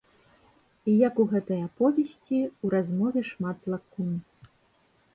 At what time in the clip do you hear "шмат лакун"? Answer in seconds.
3.31-4.11